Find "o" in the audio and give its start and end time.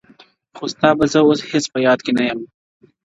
0.53-0.53